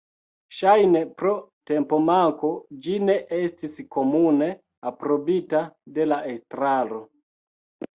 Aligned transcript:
Ŝajne 0.59 1.01
pro 1.19 1.33
tempomanko, 1.73 2.51
ĝi 2.87 2.97
ne 3.05 3.19
estis 3.43 3.79
komune 3.99 4.51
aprobita 4.95 5.67
de 6.01 6.13
la 6.13 6.25
estraro. 6.39 7.07